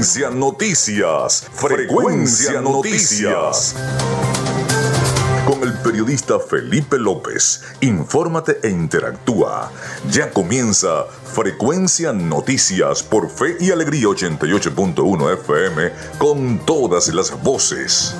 [0.00, 1.46] Frecuencia Noticias.
[1.52, 3.74] Frecuencia Noticias.
[5.46, 7.60] Con el periodista Felipe López.
[7.82, 9.70] Infórmate e interactúa.
[10.10, 18.14] Ya comienza Frecuencia Noticias por Fe y Alegría 88.1 FM con todas las voces.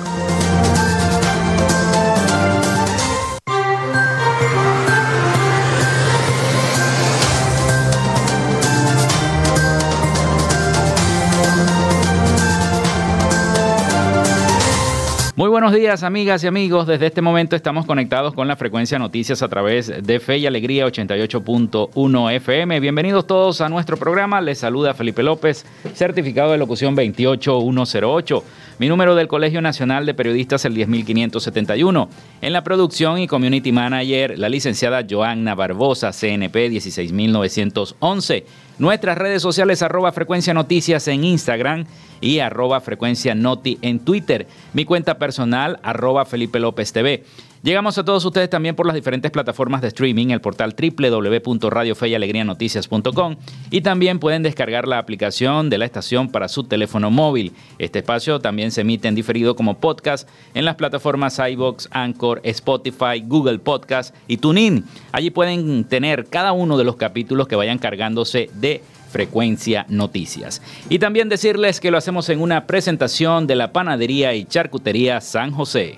[15.61, 16.87] Buenos días, amigas y amigos.
[16.87, 20.87] Desde este momento estamos conectados con la frecuencia noticias a través de Fe y Alegría
[20.87, 22.79] 88.1 FM.
[22.79, 24.41] Bienvenidos todos a nuestro programa.
[24.41, 28.43] Les saluda Felipe López, certificado de locución 28108.
[28.81, 32.09] Mi número del Colegio Nacional de Periodistas el 10571.
[32.41, 38.43] En la producción y community manager, la licenciada Joanna Barbosa, CNP 16911.
[38.79, 41.85] Nuestras redes sociales arroba frecuencia noticias en Instagram
[42.21, 44.47] y arroba frecuencia noti en Twitter.
[44.73, 47.23] Mi cuenta personal arroba Felipe López TV.
[47.63, 53.35] Llegamos a todos ustedes también por las diferentes plataformas de streaming, el portal www.radiofeyalegrianoticias.com
[53.69, 57.53] y también pueden descargar la aplicación de la estación para su teléfono móvil.
[57.77, 63.21] Este espacio también se emite en diferido como podcast en las plataformas iBox, Anchor, Spotify,
[63.23, 64.83] Google Podcast y TuneIn.
[65.11, 70.63] Allí pueden tener cada uno de los capítulos que vayan cargándose de Frecuencia Noticias.
[70.89, 75.51] Y también decirles que lo hacemos en una presentación de la Panadería y Charcutería San
[75.51, 75.97] José.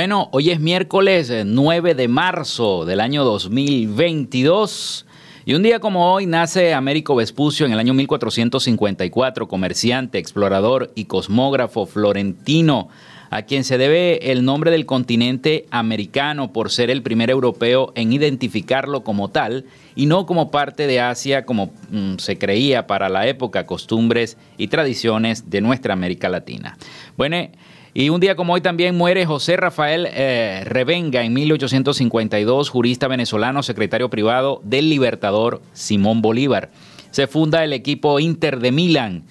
[0.00, 5.04] Bueno, hoy es miércoles 9 eh, de marzo del año 2022.
[5.44, 11.04] Y un día como hoy nace Américo Vespucio en el año 1454, comerciante, explorador y
[11.04, 12.88] cosmógrafo florentino,
[13.28, 18.14] a quien se debe el nombre del continente americano por ser el primer europeo en
[18.14, 23.26] identificarlo como tal y no como parte de Asia como mm, se creía para la
[23.26, 26.78] época, costumbres y tradiciones de nuestra América Latina.
[27.18, 27.50] Bueno,
[27.92, 33.62] y un día como hoy también muere José Rafael eh, Revenga en 1852, jurista venezolano,
[33.62, 36.70] secretario privado del libertador Simón Bolívar.
[37.10, 39.24] Se funda el equipo Inter de Milán,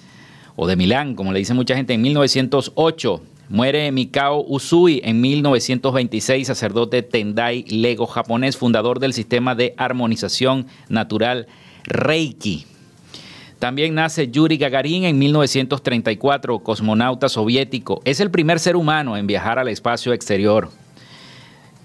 [0.56, 3.22] o de Milán, como le dice mucha gente, en 1908.
[3.48, 11.48] Muere Mikao Usui en 1926, sacerdote Tendai Lego japonés, fundador del sistema de armonización natural
[11.84, 12.66] Reiki.
[13.60, 18.00] También nace Yuri Gagarin en 1934, cosmonauta soviético.
[18.06, 20.70] Es el primer ser humano en viajar al espacio exterior.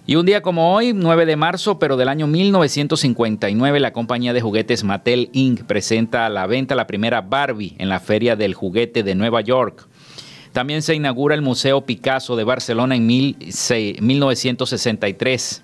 [0.08, 4.40] Y un día como hoy, 9 de marzo, pero del año 1959, la compañía de
[4.40, 5.64] juguetes Mattel Inc.
[5.64, 9.86] presenta a la venta la primera Barbie en la Feria del Juguete de Nueva York.
[10.54, 15.64] También se inaugura el Museo Picasso de Barcelona en 1963.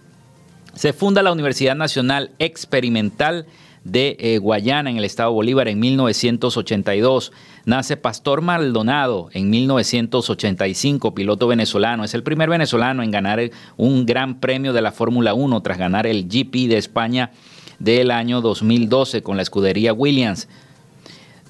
[0.74, 3.46] Se funda la Universidad Nacional Experimental
[3.84, 7.32] de eh, Guayana en el estado Bolívar en 1982.
[7.66, 12.04] Nace Pastor Maldonado en 1985, piloto venezolano.
[12.04, 13.40] Es el primer venezolano en ganar
[13.78, 17.32] un gran premio de la Fórmula 1 tras ganar el GP de España
[17.80, 20.48] del año 2012 con la escudería Williams.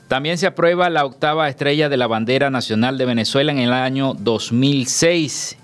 [0.08, 4.14] También se aprueba la octava estrella de la bandera nacional de Venezuela en el año
[4.14, 5.58] 2006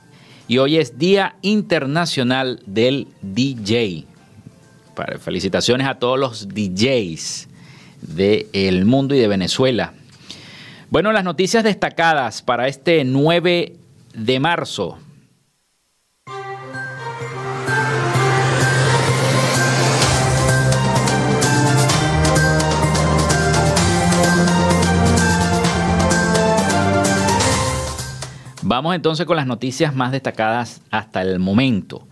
[0.48, 4.06] y hoy es Día Internacional del DJ.
[5.20, 7.48] Felicitaciones a todos los DJs
[8.02, 9.94] del mundo y de Venezuela.
[10.90, 13.76] Bueno, las noticias destacadas para este 9
[14.14, 14.98] de marzo.
[28.64, 32.08] Vamos entonces con las noticias más destacadas hasta el momento.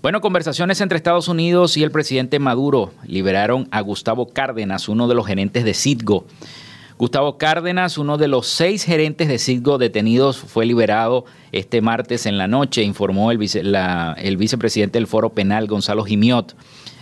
[0.00, 5.16] Bueno, conversaciones entre Estados Unidos y el presidente Maduro liberaron a Gustavo Cárdenas, uno de
[5.16, 6.24] los gerentes de Citgo.
[6.96, 12.38] Gustavo Cárdenas, uno de los seis gerentes de Citgo detenidos, fue liberado este martes en
[12.38, 16.54] la noche, informó el, vicepresidente del Foro Penal, Gonzalo Gimiot.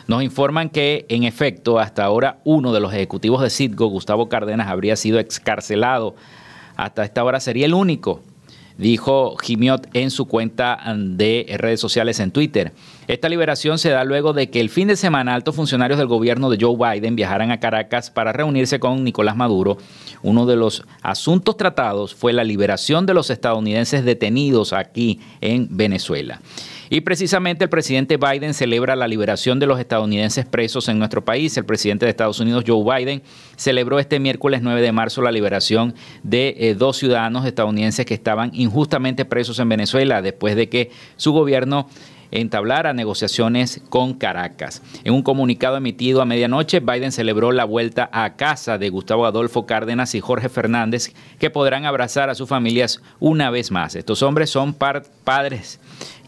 [0.07, 4.69] Nos informan que, en efecto, hasta ahora uno de los ejecutivos de Citgo, Gustavo Cárdenas,
[4.69, 6.15] habría sido excarcelado.
[6.77, 8.23] Hasta esta hora sería el único
[8.79, 12.73] dijo Gimiot en su cuenta de redes sociales en Twitter.
[13.07, 16.51] Esta liberación se da luego de que el fin de semana altos funcionarios del gobierno
[16.51, 19.79] de Joe Biden viajaran a Caracas para reunirse con Nicolás Maduro.
[20.23, 26.41] Uno de los asuntos tratados fue la liberación de los estadounidenses detenidos aquí en Venezuela.
[26.89, 31.57] Y precisamente el presidente Biden celebra la liberación de los estadounidenses presos en nuestro país.
[31.57, 33.23] El presidente de Estados Unidos, Joe Biden,
[33.57, 38.51] celebró este miércoles 9 de marzo la liberación de eh, dos ciudadanos estadounidenses que estaban
[38.55, 41.89] injustamente presos en Venezuela después de que su gobierno
[42.31, 44.83] entablara negociaciones con Caracas.
[45.05, 49.67] En un comunicado emitido a medianoche, Biden celebró la vuelta a casa de Gustavo Adolfo
[49.67, 53.97] Cárdenas y Jorge Fernández, que podrán abrazar a sus familias una vez más.
[53.97, 55.81] Estos hombres son padres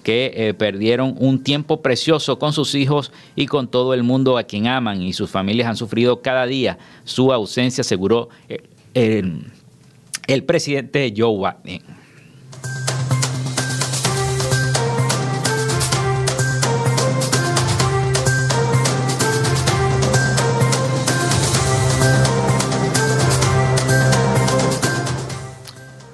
[0.03, 4.45] que eh, perdieron un tiempo precioso con sus hijos y con todo el mundo a
[4.45, 8.63] quien aman y sus familias han sufrido cada día su ausencia, aseguró eh,
[8.95, 9.53] el,
[10.27, 11.98] el presidente Joe Biden.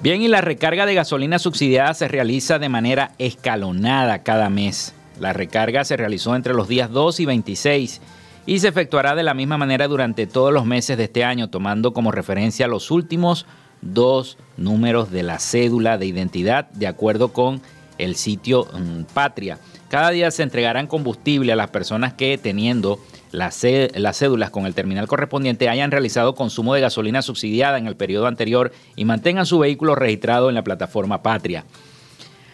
[0.05, 4.93] Bien, y la recarga de gasolina subsidiada se realiza de manera escalonada cada mes.
[5.19, 8.01] La recarga se realizó entre los días 2 y 26
[8.45, 11.91] y se efectuará de la misma manera durante todos los meses de este año, tomando
[11.91, 13.47] como referencia los últimos
[13.81, 17.59] dos números de la cédula de identidad de acuerdo con
[17.97, 19.57] el sitio mm, Patria.
[19.89, 22.99] Cada día se entregarán combustible a las personas que teniendo
[23.35, 28.27] las, cédulas con el terminal correspondiente hayan realizado consumo de gasolina subsidiada en el periodo
[28.27, 31.65] anterior y mantengan su vehículo registrado en la plataforma Patria.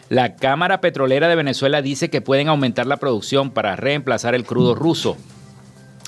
[0.10, 4.76] La Cámara Petrolera de Venezuela dice que pueden aumentar la producción para reemplazar el crudo
[4.76, 5.16] ruso.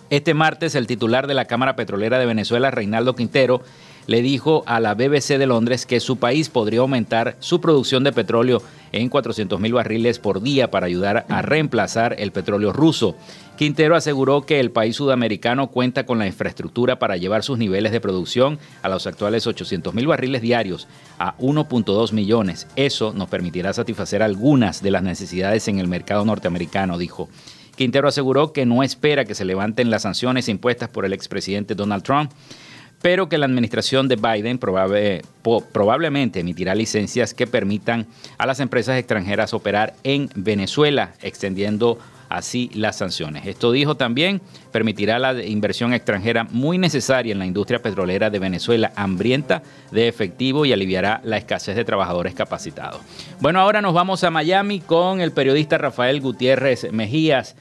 [0.10, 3.62] Este martes el titular de la Cámara Petrolera de Venezuela, Reinaldo Quintero,
[4.08, 8.12] le dijo a la BBC de Londres que su país podría aumentar su producción de
[8.12, 8.62] petróleo
[8.92, 13.16] en 400 mil barriles por día para ayudar a reemplazar el petróleo ruso.
[13.58, 18.02] Quintero aseguró que el país sudamericano cuenta con la infraestructura para llevar sus niveles de
[18.02, 20.88] producción a los actuales 800 mil barriles diarios
[21.18, 22.68] a 1.2 millones.
[22.76, 27.30] Eso nos permitirá satisfacer algunas de las necesidades en el mercado norteamericano, dijo.
[27.76, 32.04] Quintero aseguró que no espera que se levanten las sanciones impuestas por el expresidente Donald
[32.04, 32.32] Trump
[33.04, 38.08] pero que la administración de Biden probablemente emitirá licencias que permitan
[38.38, 43.46] a las empresas extranjeras operar en Venezuela, extendiendo así las sanciones.
[43.46, 44.40] Esto dijo también,
[44.72, 50.66] permitirá la inversión extranjera muy necesaria en la industria petrolera de Venezuela, hambrienta de efectivo
[50.66, 53.02] y aliviará la escasez de trabajadores capacitados.
[53.42, 57.58] Bueno, ahora nos vamos a Miami con el periodista Rafael Gutiérrez Mejías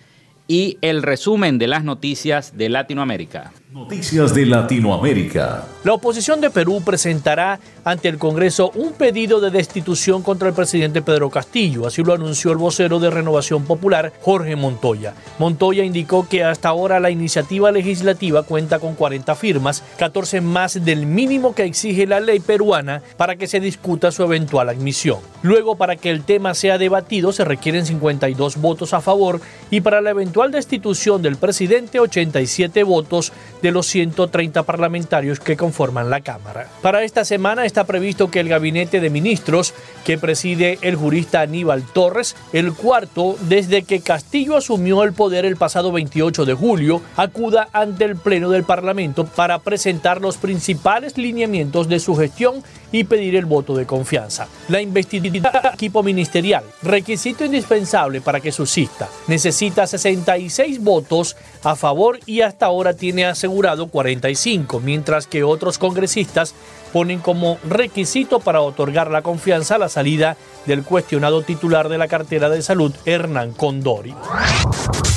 [0.47, 3.51] y el resumen de las noticias de Latinoamérica.
[3.73, 5.65] Noticias de Latinoamérica.
[5.83, 11.01] La oposición de Perú presentará ante el Congreso un pedido de destitución contra el presidente
[11.01, 15.15] Pedro Castillo, así lo anunció el vocero de Renovación Popular, Jorge Montoya.
[15.39, 21.07] Montoya indicó que hasta ahora la iniciativa legislativa cuenta con 40 firmas, 14 más del
[21.07, 25.19] mínimo que exige la ley peruana para que se discuta su eventual admisión.
[25.43, 30.03] Luego, para que el tema sea debatido, se requieren 52 votos a favor y para
[30.03, 36.69] la eventual destitución del presidente, 87 votos de los 130 parlamentarios que conforman la Cámara.
[36.83, 39.73] Para esta semana está previsto que el gabinete de ministros
[40.05, 45.57] que preside el jurista Aníbal Torres, el cuarto desde que Castillo asumió el poder el
[45.57, 51.89] pasado 28 de julio, acuda ante el Pleno del Parlamento para presentar los principales lineamientos
[51.89, 54.49] de su gestión y pedir el voto de confianza.
[54.69, 62.43] La investidura equipo ministerial, requisito indispensable para que subsista, necesita 66 votos a favor y
[62.43, 63.52] hasta ahora tiene asegurado
[63.89, 66.55] 45, mientras que otros congresistas
[66.93, 72.49] ponen como requisito para otorgar la confianza la salida del cuestionado titular de la cartera
[72.49, 74.15] de salud, Hernán Condori.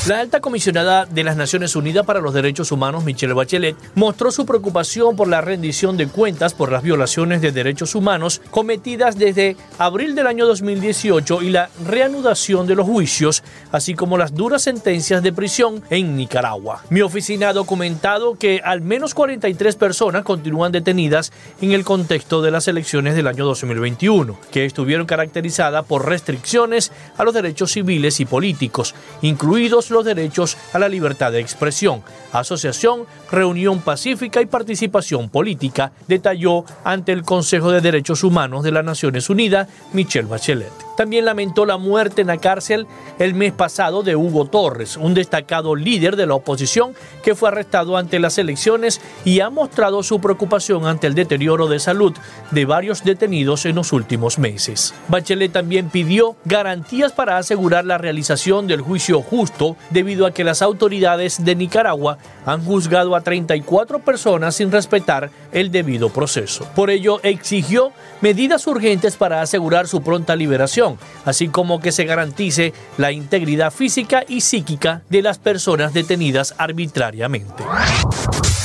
[0.08, 4.46] La alta comisionada de las Naciones Unidas para los Derechos Humanos, Michelle Bachelet, mostró su
[4.46, 10.14] preocupación por la rendición de cuentas por las violaciones de derechos humanos cometidas desde abril
[10.14, 13.42] del año 2018 y la reanudación de los juicios,
[13.72, 16.84] así como las duras sentencias de prisión en Nicaragua.
[16.92, 21.32] Mi oficina ha documentado que al menos 43 personas continúan detenidas
[21.66, 27.24] en el contexto de las elecciones del año 2021, que estuvieron caracterizadas por restricciones a
[27.24, 28.94] los derechos civiles y políticos,
[29.24, 36.66] incluidos los derechos a la libertad de expresión, asociación, reunión pacífica y participación política, detalló
[36.84, 40.85] ante el Consejo de Derechos Humanos de las Naciones Unidas Michelle Bachelet.
[40.96, 42.88] También lamentó la muerte en la cárcel
[43.20, 47.98] el mes pasado de Hugo Torres, un destacado líder de la oposición que fue arrestado
[47.98, 52.14] ante las elecciones y ha mostrado su preocupación ante el deterioro de salud
[52.52, 54.94] de varios detenidos en los últimos meses.
[55.08, 60.62] Bachelet también pidió garantías para asegurar la realización del juicio justo debido a que las
[60.62, 66.68] autoridades de Nicaragua han juzgado a 34 personas sin respetar el debido proceso.
[66.76, 70.85] Por ello, exigió medidas urgentes para asegurar su pronta liberación,
[71.26, 77.64] así como que se garantice la integridad física y psíquica de las personas detenidas arbitrariamente.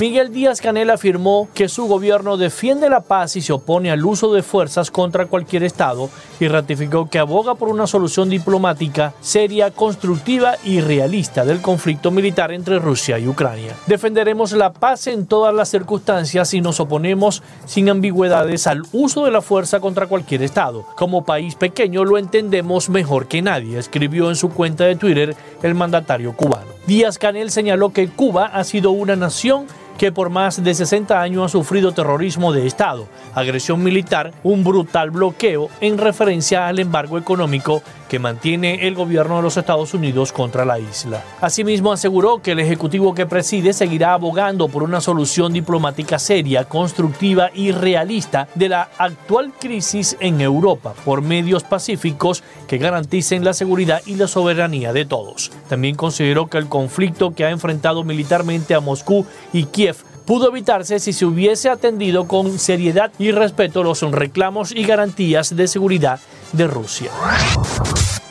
[0.00, 4.32] Miguel Díaz Canel afirmó que su gobierno defiende la paz y se opone al uso
[4.32, 6.08] de fuerzas contra cualquier Estado
[6.40, 12.50] y ratificó que aboga por una solución diplomática seria, constructiva y realista del conflicto militar
[12.50, 13.76] entre Rusia y Ucrania.
[13.86, 19.32] Defenderemos la paz en todas las circunstancias y nos oponemos sin ambigüedades al uso de
[19.32, 20.86] la fuerza contra cualquier Estado.
[20.96, 25.76] Como país pequeño lo entendemos mejor que nadie, escribió en su cuenta de Twitter el
[25.76, 26.66] mandatario cubano.
[26.84, 31.44] Díaz Canel señaló que Cuba ha sido una nación que por más de 60 años
[31.44, 37.80] ha sufrido terrorismo de Estado, agresión militar, un brutal bloqueo en referencia al embargo económico
[38.10, 41.22] que mantiene el gobierno de los Estados Unidos contra la isla.
[41.40, 47.50] Asimismo, aseguró que el Ejecutivo que preside seguirá abogando por una solución diplomática seria, constructiva
[47.54, 54.02] y realista de la actual crisis en Europa por medios pacíficos que garanticen la seguridad
[54.04, 55.52] y la soberanía de todos.
[55.68, 61.00] También consideró que el conflicto que ha enfrentado militarmente a Moscú y Kiev pudo evitarse
[61.00, 66.20] si se hubiese atendido con seriedad y respeto los reclamos y garantías de seguridad
[66.52, 67.10] de Rusia.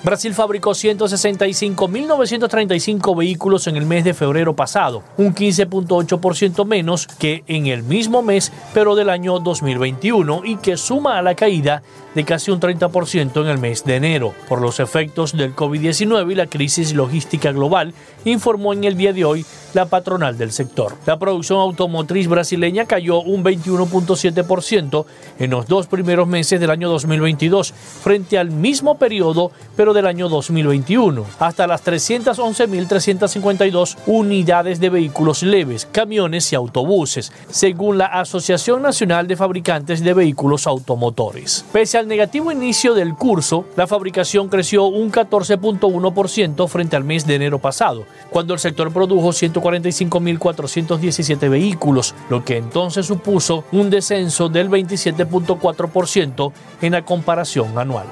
[0.01, 7.67] Brasil fabricó 165.935 vehículos en el mes de febrero pasado, un 15.8% menos que en
[7.67, 11.83] el mismo mes, pero del año 2021, y que suma a la caída
[12.19, 16.35] de casi un 30% en el mes de enero, por los efectos del COVID-19 y
[16.35, 17.93] la crisis logística global,
[18.25, 20.97] informó en el día de hoy la patronal del sector.
[21.05, 25.05] La producción automotriz brasileña cayó un 21.7%
[25.39, 30.27] en los dos primeros meses del año 2022, frente al mismo periodo, pero del año
[30.27, 39.25] 2021, hasta las 311.352 unidades de vehículos leves, camiones y autobuses, según la Asociación Nacional
[39.25, 41.63] de Fabricantes de Vehículos Automotores.
[41.71, 47.35] Pese al negativo inicio del curso, la fabricación creció un 14.1% frente al mes de
[47.35, 54.69] enero pasado, cuando el sector produjo 145.417 vehículos, lo que entonces supuso un descenso del
[54.69, 56.51] 27.4%
[56.81, 58.07] en la comparación anual.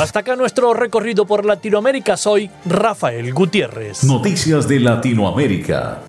[0.00, 2.16] Hasta acá nuestro recorrido por Latinoamérica.
[2.16, 4.04] Soy Rafael Gutiérrez.
[4.04, 6.04] Noticias de Latinoamérica.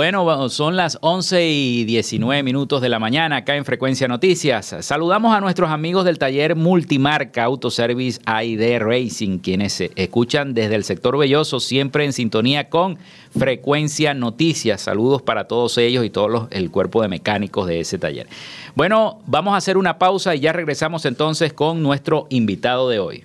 [0.00, 4.74] Bueno, son las 11 y 19 minutos de la mañana acá en Frecuencia Noticias.
[4.80, 11.18] Saludamos a nuestros amigos del taller Multimarca Autoservice AID Racing, quienes escuchan desde el sector
[11.18, 12.96] Belloso, siempre en sintonía con
[13.38, 14.80] Frecuencia Noticias.
[14.80, 18.26] Saludos para todos ellos y todo el cuerpo de mecánicos de ese taller.
[18.74, 23.24] Bueno, vamos a hacer una pausa y ya regresamos entonces con nuestro invitado de hoy.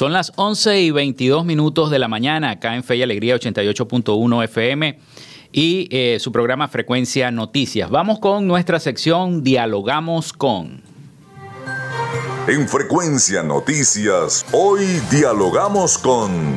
[0.00, 4.44] Son las 11 y 22 minutos de la mañana acá en Fe y Alegría 88.1
[4.44, 4.98] FM
[5.52, 7.90] y eh, su programa Frecuencia Noticias.
[7.90, 10.82] Vamos con nuestra sección Dialogamos con.
[12.48, 16.56] En Frecuencia Noticias, hoy dialogamos con...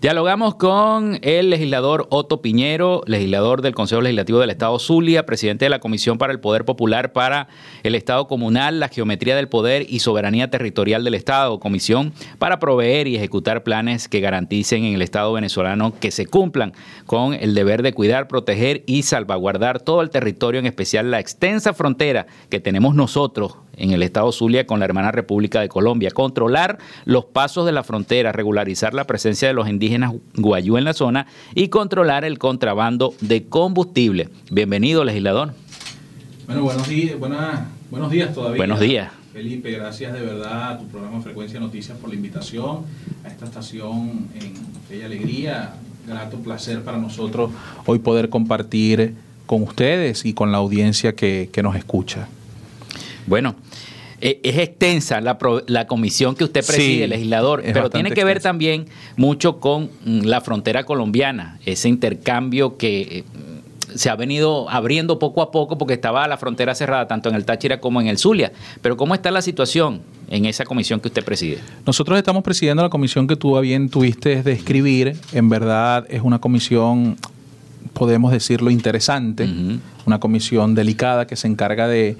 [0.00, 5.70] Dialogamos con el legislador Otto Piñero, legislador del Consejo Legislativo del Estado Zulia, presidente de
[5.70, 7.48] la Comisión para el Poder Popular para
[7.82, 13.08] el Estado Comunal, la Geometría del Poder y Soberanía Territorial del Estado, comisión para proveer
[13.08, 16.74] y ejecutar planes que garanticen en el Estado venezolano que se cumplan
[17.04, 21.74] con el deber de cuidar, proteger y salvaguardar todo el territorio, en especial la extensa
[21.74, 26.78] frontera que tenemos nosotros en el estado Zulia con la hermana República de Colombia, controlar
[27.04, 31.26] los pasos de la frontera, regularizar la presencia de los indígenas guayú en la zona
[31.54, 34.28] y controlar el contrabando de combustible.
[34.50, 35.52] Bienvenido, legislador.
[36.46, 37.18] Bueno, buenos días,
[37.90, 38.56] buenos días todavía.
[38.56, 39.12] Buenos días.
[39.32, 42.78] Felipe, gracias de verdad a tu programa Frecuencia Noticias por la invitación
[43.24, 45.74] a esta estación en y Alegría.
[46.06, 47.50] Grato placer para nosotros
[47.84, 52.28] hoy poder compartir con ustedes y con la audiencia que, que nos escucha.
[53.26, 53.54] Bueno,
[54.20, 59.90] es extensa la, comisión que usted preside, legislador, pero tiene que ver también mucho con
[60.04, 63.24] mm, la frontera colombiana, ese intercambio que eh,
[63.94, 67.44] se ha venido abriendo poco a poco porque estaba la frontera cerrada tanto en el
[67.44, 68.52] Táchira como en el Zulia.
[68.82, 71.58] Pero ¿cómo está la situación en esa comisión que usted preside?
[71.86, 75.16] Nosotros estamos presidiendo la comisión que tú bien tuviste de escribir.
[75.32, 77.16] En verdad es una comisión,
[77.94, 79.48] podemos decirlo, interesante,
[80.06, 82.16] una comisión delicada que se encarga de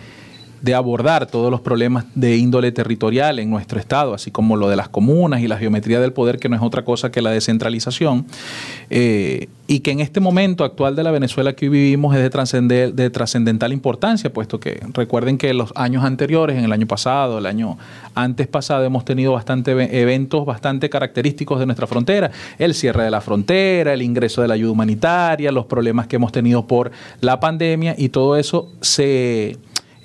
[0.62, 4.76] de abordar todos los problemas de índole territorial en nuestro Estado, así como lo de
[4.76, 8.26] las comunas y la geometría del poder, que no es otra cosa que la descentralización,
[8.90, 12.92] eh, y que en este momento actual de la Venezuela que hoy vivimos es de,
[12.92, 17.46] de trascendental importancia, puesto que recuerden que los años anteriores, en el año pasado, el
[17.46, 17.76] año
[18.14, 23.20] antes pasado, hemos tenido bastante eventos bastante característicos de nuestra frontera, el cierre de la
[23.20, 26.90] frontera, el ingreso de la ayuda humanitaria, los problemas que hemos tenido por
[27.20, 29.58] la pandemia, y todo eso se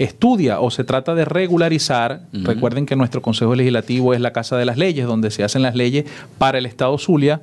[0.03, 4.65] estudia o se trata de regularizar, recuerden que nuestro Consejo Legislativo es la Casa de
[4.65, 6.05] las Leyes, donde se hacen las leyes
[6.37, 7.41] para el Estado Zulia,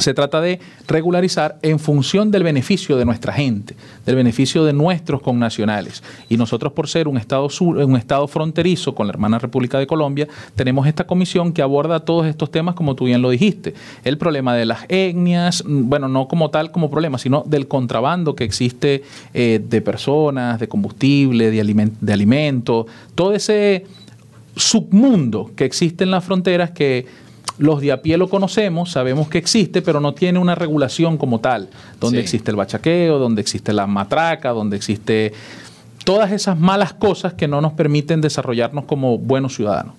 [0.00, 5.22] se trata de regularizar en función del beneficio de nuestra gente, del beneficio de nuestros
[5.22, 6.02] connacionales.
[6.28, 10.28] Y nosotros, por ser un estado, un estado fronterizo con la hermana República de Colombia,
[10.54, 13.74] tenemos esta comisión que aborda todos estos temas, como tú bien lo dijiste.
[14.04, 18.34] El problema de las etnias, mm, bueno, no como tal como problema, sino del contrabando
[18.34, 19.02] que existe
[19.34, 23.84] eh, de personas, de combustible, de, de alimentos, todo ese
[24.56, 27.06] submundo que existe en las fronteras que
[27.58, 31.40] los de a pie lo conocemos, sabemos que existe, pero no tiene una regulación como
[31.40, 31.68] tal,
[32.00, 35.32] donde existe el bachaqueo, donde existe la matraca, donde existe
[36.04, 39.94] todas esas malas cosas que no nos permiten desarrollarnos como buenos ciudadanos.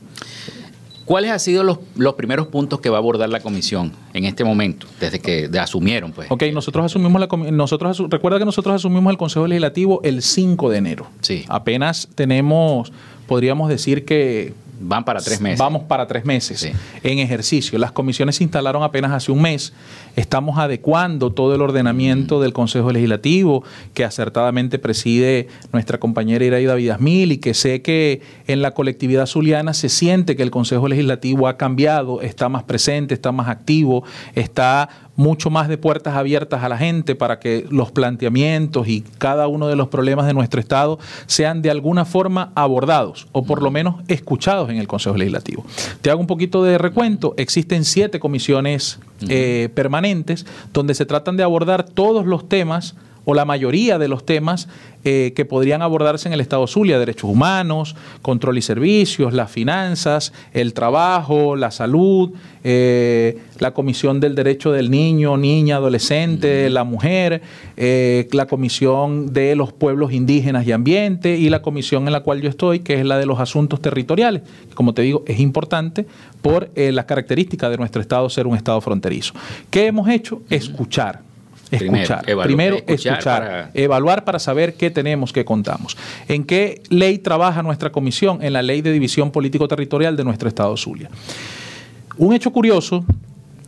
[1.05, 4.87] ¿Cuáles han sido los, primeros puntos que va a abordar la comisión en este momento,
[4.99, 6.13] desde que asumieron?
[6.13, 6.31] Pues?
[6.31, 10.77] Ok, nosotros asumimos la nosotros recuerda que nosotros asumimos el Consejo Legislativo el 5 de
[10.77, 11.07] enero.
[11.19, 11.43] Sí.
[11.49, 12.93] Apenas tenemos,
[13.27, 15.59] podríamos decir que Van para tres meses.
[15.59, 16.71] Vamos para tres meses
[17.03, 17.77] en ejercicio.
[17.77, 19.73] Las comisiones se instalaron apenas hace un mes.
[20.15, 22.41] Estamos adecuando todo el ordenamiento mm.
[22.41, 23.63] del Consejo Legislativo
[23.93, 29.73] que acertadamente preside nuestra compañera Iraida Vidasmil y que sé que en la colectividad zuliana
[29.73, 34.03] se siente que el Consejo Legislativo ha cambiado, está más presente, está más activo,
[34.35, 39.47] está mucho más de puertas abiertas a la gente para que los planteamientos y cada
[39.47, 43.71] uno de los problemas de nuestro Estado sean de alguna forma abordados o por lo
[43.71, 45.65] menos escuchados en el Consejo Legislativo.
[46.01, 47.33] Te hago un poquito de recuento.
[47.37, 52.95] Existen siete comisiones eh, permanentes donde se tratan de abordar todos los temas
[53.25, 54.67] o la mayoría de los temas
[55.03, 60.31] eh, que podrían abordarse en el Estado Zulia, derechos humanos, control y servicios, las finanzas,
[60.53, 67.41] el trabajo, la salud, eh, la Comisión del Derecho del Niño, Niña, Adolescente, la Mujer,
[67.77, 72.41] eh, la Comisión de los Pueblos Indígenas y Ambiente y la comisión en la cual
[72.41, 76.05] yo estoy, que es la de los asuntos territoriales, que como te digo es importante
[76.43, 79.33] por las características de nuestro Estado ser un Estado fronterizo.
[79.69, 80.41] ¿Qué hemos hecho?
[80.49, 81.30] Escuchar
[81.71, 82.25] escuchar.
[82.43, 85.97] Primero, escuchar, evaluar para saber qué tenemos, qué contamos.
[86.27, 88.43] ¿En qué ley trabaja nuestra comisión?
[88.43, 91.09] En la ley de división político-territorial de nuestro Estado Zulia.
[92.17, 93.05] Un hecho curioso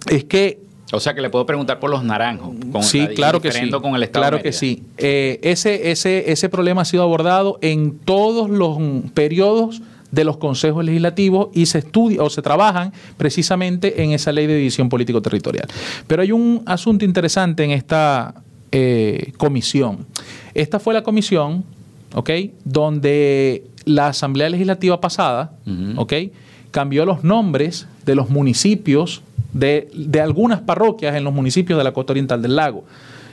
[0.10, 0.60] es que
[0.92, 2.54] o sea que le puedo preguntar por los naranjos.
[2.72, 3.68] Con sí, claro que sí.
[3.72, 4.84] Con el Estado claro que sí.
[4.98, 8.78] Eh, ese, ese, ese problema ha sido abordado en todos los
[9.16, 9.82] periodos
[10.14, 14.56] de los consejos legislativos y se estudia o se trabajan precisamente en esa ley de
[14.56, 15.68] división político-territorial.
[16.06, 18.36] Pero hay un asunto interesante en esta
[18.72, 20.06] eh, comisión.
[20.54, 21.64] Esta fue la comisión,
[22.14, 22.30] ¿ok?
[22.64, 25.54] Donde la Asamblea Legislativa pasada,
[25.98, 26.14] ¿ok?
[26.70, 29.90] Cambió los nombres de los municipios, de,
[30.22, 32.84] algunas parroquias en los municipios de la costa oriental del lago.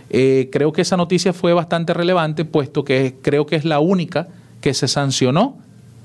[0.08, 4.28] Eh, creo que esa noticia fue bastante relevante, puesto que creo que es la única
[4.62, 5.58] que se sancionó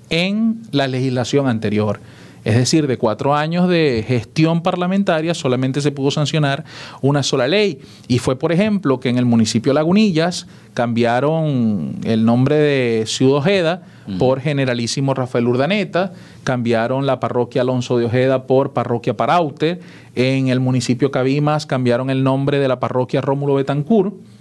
[0.09, 1.99] en la legislación anterior.
[2.45, 6.63] Es decir, de cuatro años de gestión parlamentaria solamente se pudo sancionar
[7.01, 7.79] una sola ley.
[8.07, 13.81] Y fue, por ejemplo, que en el municipio Lagunillas cambiaron el nombre de Ciudad Ojeda
[14.19, 16.13] por Generalísimo Rafael Urdaneta,
[16.43, 19.79] cambiaron la parroquia Alonso de Ojeda por Parroquia Paraute,
[20.13, 23.55] en el municipio Cabimas cambiaron el nombre de la parroquia Rómulo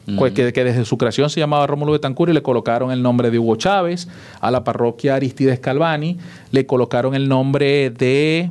[0.06, 3.38] Betancur que, desde su creación se llamaba Rómulo Betancur y le colocaron el nombre de
[3.38, 4.08] Hugo Chávez,
[4.40, 6.18] a la parroquia Aristides Calvani.
[6.50, 8.50] Le colocaron el nombre de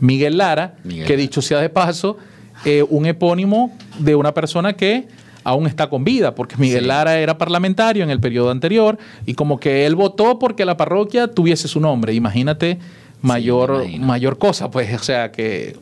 [0.00, 0.74] Miguel Lara,
[1.06, 2.16] que dicho sea de paso,
[2.64, 5.06] eh, un epónimo de una persona que
[5.44, 9.58] aún está con vida, porque Miguel Lara era parlamentario en el periodo anterior y como
[9.58, 12.14] que él votó porque la parroquia tuviese su nombre.
[12.14, 12.78] Imagínate
[13.22, 15.76] mayor, mayor cosa, pues, o sea, que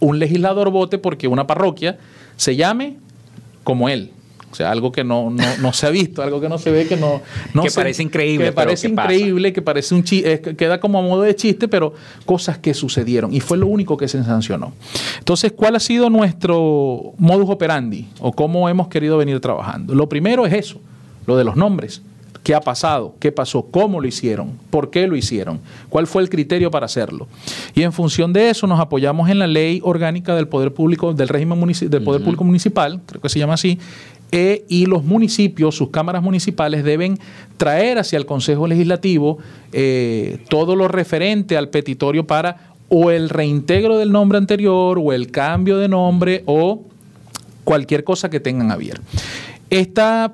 [0.00, 1.98] un legislador vote porque una parroquia
[2.36, 2.96] se llame
[3.62, 4.10] como él.
[4.54, 6.96] O sea, algo que no, no, se ha visto, algo que no se ve, que
[6.96, 7.20] no...
[7.54, 8.44] no que parece increíble.
[8.44, 11.92] Que parece increíble, que parece un chiste, queda como a modo de chiste, pero
[12.24, 13.34] cosas que sucedieron.
[13.34, 14.72] Y fue lo único que se sancionó.
[15.18, 19.92] Entonces, ¿cuál ha sido nuestro modus operandi o cómo hemos querido venir trabajando?
[19.92, 20.80] Lo primero es eso,
[21.26, 22.00] lo de los nombres.
[22.44, 23.14] ¿Qué ha pasado?
[23.20, 23.62] ¿Qué pasó?
[23.70, 24.52] ¿Cómo lo hicieron?
[24.68, 25.60] ¿Por qué lo hicieron?
[25.88, 27.26] ¿Cuál fue el criterio para hacerlo?
[27.74, 31.28] Y en función de eso nos apoyamos en la ley orgánica del Poder Público, del
[31.28, 33.78] régimen del Poder Público Municipal, creo que se llama así,
[34.36, 37.20] e, y los municipios, sus cámaras municipales, deben
[37.56, 39.38] traer hacia el Consejo Legislativo
[39.72, 45.30] eh, todo lo referente al petitorio para o el reintegro del nombre anterior o el
[45.30, 46.82] cambio de nombre o
[47.62, 48.78] cualquier cosa que tengan a.
[49.70, 50.32] Esta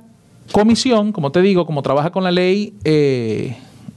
[0.50, 3.54] comisión, como te digo, como trabaja con la ley eh,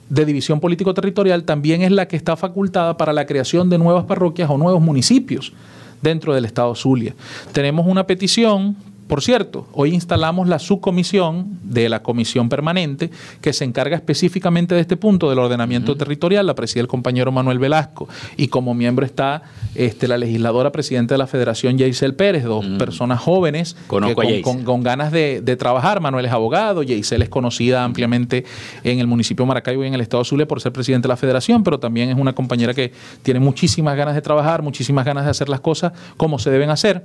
[0.10, 4.50] de división político-territorial, también es la que está facultada para la creación de nuevas parroquias
[4.50, 5.54] o nuevos municipios
[6.02, 7.16] dentro del Estado Zulia.
[7.54, 8.76] Tenemos una petición
[9.08, 13.12] por cierto, hoy instalamos la subcomisión de la comisión permanente
[13.42, 17.60] que se encarga específicamente de este punto del ordenamiento territorial, la preside el compañero Manuel
[17.60, 18.08] Velasco.
[18.38, 19.44] Y como miembro está
[19.76, 25.56] este, la legisladora presidenta de la Federación, Yaisel Pérez, dos personas jóvenes con, ganas de,
[25.58, 26.00] trabajar.
[26.02, 28.46] Manuel es abogado, Yaisel es conocida ampliamente
[28.84, 31.10] en el municipio de Maracaibo y en el estado de Zulia por ser presidente de
[31.10, 35.26] la Federación, pero también es una compañera que tiene muchísimas ganas de trabajar, muchísimas ganas
[35.26, 37.04] de hacer las cosas como se deben hacer.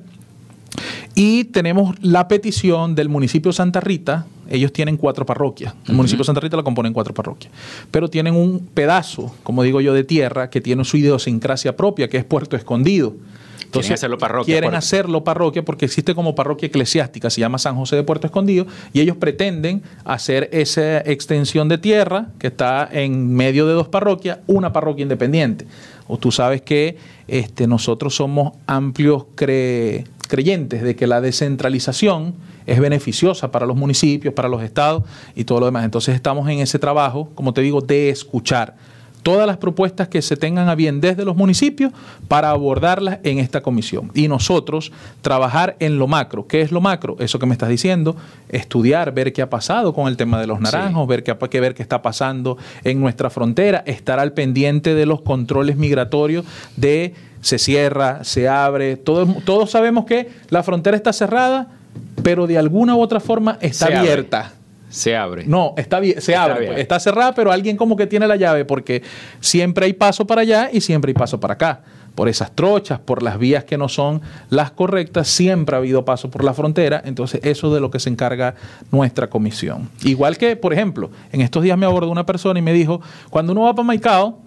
[1.14, 4.26] Y tenemos la petición del municipio de Santa Rita.
[4.48, 5.74] Ellos tienen cuatro parroquias.
[5.86, 7.52] El municipio de Santa Rita lo componen cuatro parroquias.
[7.90, 12.18] Pero tienen un pedazo, como digo yo, de tierra que tiene su idiosincrasia propia, que
[12.18, 13.16] es Puerto Escondido.
[13.68, 14.54] Entonces, quieren hacerlo parroquia.
[14.54, 18.66] Quieren hacerlo parroquia porque existe como parroquia eclesiástica, se llama San José de Puerto Escondido,
[18.94, 24.38] y ellos pretenden hacer esa extensión de tierra que está en medio de dos parroquias,
[24.46, 25.66] una parroquia independiente.
[26.06, 32.34] O tú sabes que este, nosotros somos amplios cre creyentes de que la descentralización
[32.66, 35.02] es beneficiosa para los municipios, para los estados
[35.34, 35.84] y todo lo demás.
[35.84, 38.76] Entonces estamos en ese trabajo, como te digo, de escuchar
[39.22, 41.92] todas las propuestas que se tengan a bien desde los municipios
[42.28, 44.10] para abordarlas en esta comisión.
[44.14, 46.46] Y nosotros trabajar en lo macro.
[46.46, 47.16] ¿Qué es lo macro?
[47.18, 48.16] Eso que me estás diciendo,
[48.48, 51.82] estudiar, ver qué ha pasado con el tema de los naranjos, ver qué, ver qué
[51.82, 56.44] está pasando en nuestra frontera, estar al pendiente de los controles migratorios
[56.76, 61.68] de se cierra, se abre, todos, todos sabemos que la frontera está cerrada,
[62.22, 64.52] pero de alguna u otra forma está abierta.
[64.90, 65.44] Se abre.
[65.46, 66.66] No, está se abre.
[66.66, 66.78] pues.
[66.78, 69.02] Está cerrada, pero alguien como que tiene la llave porque
[69.40, 71.80] siempre hay paso para allá y siempre hay paso para acá.
[72.14, 76.30] Por esas trochas, por las vías que no son las correctas, siempre ha habido paso
[76.30, 77.00] por la frontera.
[77.04, 78.56] Entonces, eso es de lo que se encarga
[78.90, 79.88] nuestra comisión.
[80.02, 83.52] Igual que, por ejemplo, en estos días me abordó una persona y me dijo, cuando
[83.52, 84.38] uno va para Maicao,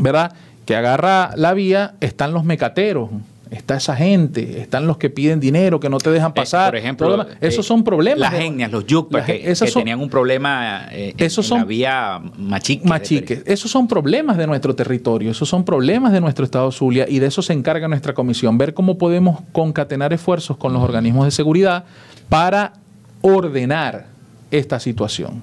[0.00, 0.34] ¿verdad?
[0.68, 3.08] Que agarra la vía, están los mecateros
[3.50, 6.70] está esa gente, están los que piden dinero, que no te dejan eh, pasar.
[6.70, 8.30] por ejemplo, esos son problemas.
[8.30, 12.86] Las etnias, los yucpas, que, tenían un problema eh, esos son, la vía machique.
[12.86, 13.42] Machique.
[13.46, 17.28] Esos son problemas de nuestro territorio, esos son problemas de nuestro Estado Zulia y de
[17.28, 21.86] eso se encarga nuestra comisión, ver cómo podemos concatenar esfuerzos con los organismos de seguridad
[22.28, 22.74] para
[23.22, 24.08] ordenar
[24.50, 25.42] esta situación.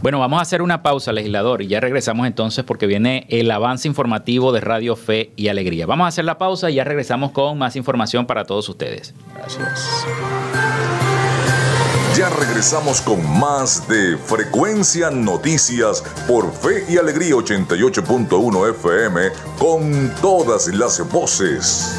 [0.00, 3.88] Bueno, vamos a hacer una pausa, legislador, y ya regresamos entonces porque viene el avance
[3.88, 5.86] informativo de Radio Fe y Alegría.
[5.86, 9.14] Vamos a hacer la pausa y ya regresamos con más información para todos ustedes.
[9.34, 10.06] Gracias.
[12.16, 20.66] Ya regresamos con más de Frecuencia Noticias por Fe y Alegría 88.1 FM con todas
[20.68, 21.98] las voces.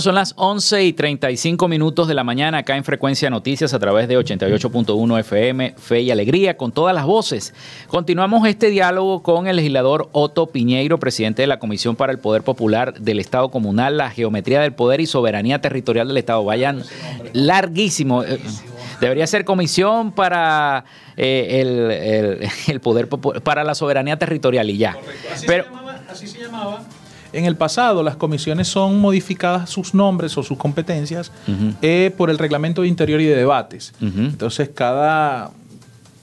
[0.00, 3.78] Bueno, son las 11 y 35 minutos de la mañana acá en Frecuencia Noticias a
[3.78, 7.52] través de 88.1 FM, Fe y Alegría, con todas las voces.
[7.86, 12.42] Continuamos este diálogo con el legislador Otto Piñeiro, presidente de la Comisión para el Poder
[12.42, 16.44] Popular del Estado Comunal, la Geometría del Poder y Soberanía Territorial del Estado.
[16.44, 16.82] Vayan
[17.34, 18.24] larguísimo.
[18.24, 18.40] Eh,
[19.02, 20.86] debería ser comisión para
[21.18, 24.96] eh, el, poder para la soberanía territorial y ya.
[25.46, 25.66] Pero,
[26.08, 26.84] así se llamaba
[27.32, 31.32] en el pasado las comisiones son modificadas sus nombres o sus competencias
[31.82, 33.92] eh, por el reglamento de interior y de debates.
[34.00, 35.50] Entonces cada,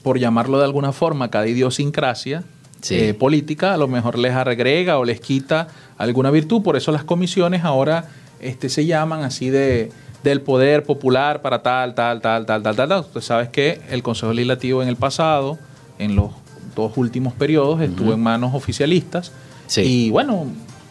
[0.02, 2.42] por llamarlo de alguna forma, cada idiosincrasia
[2.90, 6.62] eh, política a lo mejor les agrega o les quita alguna virtud.
[6.62, 8.06] Por eso las comisiones ahora
[8.40, 9.90] este, se llaman así de
[10.22, 13.00] del poder popular para tal, tal, tal, tal, tal, tal.
[13.00, 15.58] Usted sabe que el Consejo Legislativo en el pasado,
[15.98, 16.32] en los
[16.74, 19.32] dos últimos periodos, estuvo en manos oficialistas.
[19.76, 20.46] Y bueno,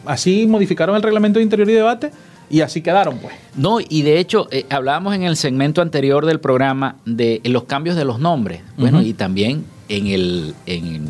[0.07, 2.11] así modificaron el reglamento de interior y debate
[2.49, 3.35] y así quedaron, pues.
[3.55, 7.95] No, y de hecho, eh, hablábamos en el segmento anterior del programa de los cambios
[7.95, 8.61] de los nombres.
[8.77, 10.53] Bueno, y también en el,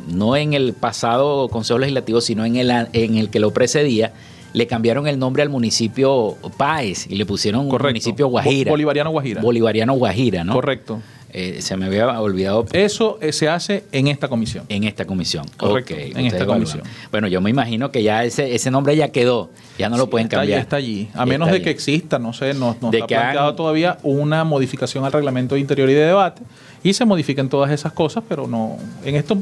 [0.08, 4.14] no en el pasado Consejo Legislativo, sino en el, en el que lo precedía,
[4.54, 8.72] le cambiaron el nombre al municipio Páez y le pusieron municipio Guajira.
[8.72, 9.42] Bolivariano Guajira.
[9.42, 10.54] Bolivariano Guajira, ¿no?
[10.54, 11.00] Correcto.
[11.40, 12.66] Eh, se me había olvidado.
[12.72, 14.66] Eso eh, se hace en esta comisión.
[14.70, 15.46] En esta comisión.
[15.56, 15.94] Correcto.
[15.96, 16.82] en esta comisión.
[17.12, 19.52] Bueno, yo me imagino que ya ese, ese nombre ya quedó.
[19.78, 20.58] Ya no lo pueden cambiar.
[20.58, 21.10] Ya está allí.
[21.14, 25.12] A menos de que exista, no sé, no, no está planteado todavía una modificación al
[25.12, 26.42] reglamento de interior y de debate.
[26.82, 28.78] Y se modifiquen todas esas cosas, pero no.
[29.06, 29.38] En esto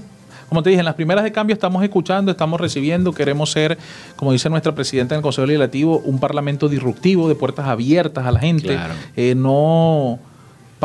[0.50, 3.78] como te dije, en las primeras de cambio estamos escuchando, estamos recibiendo, queremos ser,
[4.18, 8.32] como dice nuestra presidenta en el Consejo Legislativo, un parlamento disruptivo, de puertas abiertas a
[8.32, 8.78] la gente.
[9.16, 10.20] Eh, no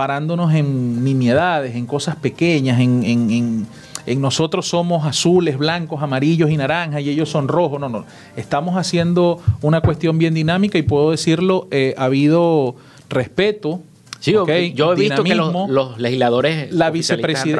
[0.00, 3.66] parándonos en nimiedades, en cosas pequeñas, en, en,
[4.06, 7.78] en, nosotros somos azules, blancos, amarillos y naranjas y ellos son rojos.
[7.78, 8.06] No, no.
[8.34, 12.76] Estamos haciendo una cuestión bien dinámica y puedo decirlo, eh, ha habido
[13.10, 13.82] respeto.
[14.20, 16.72] Sí, yo he visto que los, legisladores.
[16.72, 16.90] La,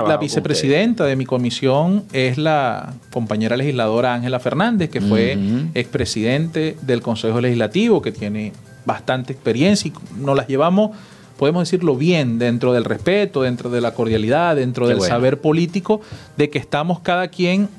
[0.07, 5.37] la vicepresidenta de mi comisión es la compañera legisladora Ángela Fernández, que fue
[5.75, 8.55] expresidente del Consejo Legislativo, que tiene
[8.87, 10.93] bastante experiencia y nos las llevamos
[11.41, 16.03] podemos decirlo bien, dentro del respeto, dentro de la cordialidad, dentro del saber político,
[16.37, 17.71] de que estamos cada quien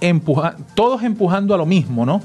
[0.00, 2.22] empujando, todos empujando a lo mismo, ¿no?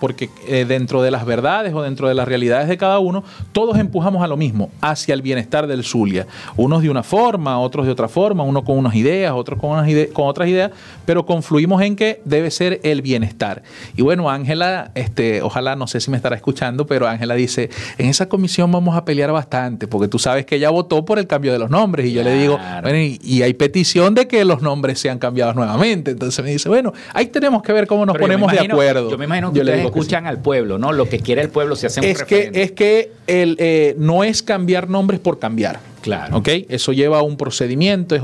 [0.00, 3.78] Porque eh, dentro de las verdades o dentro de las realidades de cada uno, todos
[3.78, 6.26] empujamos a lo mismo, hacia el bienestar del Zulia.
[6.56, 9.88] Unos de una forma, otros de otra forma, uno con unas ideas, otros con, unas
[10.12, 10.72] con otras ideas,
[11.04, 13.62] pero confluimos en que debe ser el bienestar.
[13.96, 18.08] Y bueno, Ángela, este, ojalá, no sé si me estará escuchando, pero Ángela dice, en
[18.08, 21.52] esa comisión vamos a pelear bastante, porque tú sabes que ella votó por el cambio
[21.52, 24.98] de los nombres, y yo le digo, bueno, y, hay petición de que los nombres
[24.98, 26.10] sean cambiados nuevamente.
[26.10, 29.10] Entonces me dice, bueno, ahí tenemos que ver cómo nos ponemos de acuerdo.
[29.10, 30.92] Yo me imagino que escuchan al pueblo, ¿no?
[30.92, 34.24] Lo que quiere el pueblo se hace un es que Es que el, eh, no
[34.24, 35.80] es cambiar nombres por cambiar.
[36.00, 36.38] Claro.
[36.38, 36.48] ¿Ok?
[36.68, 38.16] Eso lleva a un procedimiento,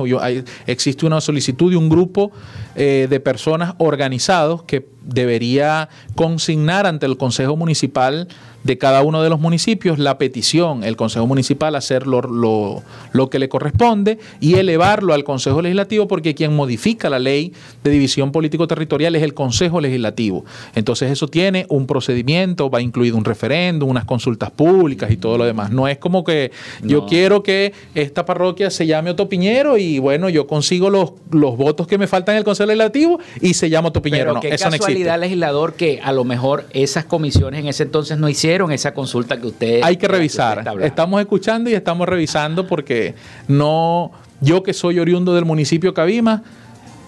[0.67, 2.33] existe una solicitud de un grupo
[2.77, 8.29] eh, de personas organizados que debería consignar ante el Consejo Municipal
[8.65, 12.83] de cada uno de los municipios la petición, el Consejo Municipal hacer lo,
[13.31, 17.53] que le corresponde y elevarlo al Consejo Legislativo porque quien modifica la ley
[17.85, 20.45] de división político-territorial es el Consejo Legislativo.
[20.75, 25.45] Entonces eso tiene un procedimiento, va incluido un referéndum, unas consultas públicas y todo lo
[25.45, 25.71] demás.
[25.71, 26.51] No es como que
[26.83, 31.87] yo quiero que esta parroquia se llame Otopiñero y bueno, yo consigo los, los votos
[31.87, 34.35] que me faltan en el Consejo Legislativo y se llama Otopiñero.
[34.35, 38.29] no, eso no existe legislador que a lo mejor esas comisiones en ese entonces no
[38.29, 39.81] hicieron esa consulta que usted...
[39.83, 40.65] Hay que revisar.
[40.83, 43.15] estamos escuchando y estamos revisando porque
[43.49, 44.13] no...
[44.43, 46.43] Yo que soy oriundo del municipio Cabimas,